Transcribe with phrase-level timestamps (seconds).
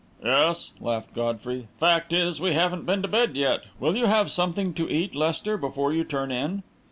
[0.23, 3.65] "Yes," laughed Godfrey; "fact is, we haven't been to bed yet.
[3.79, 6.63] Will you have something to eat, Lester, before you turn in?"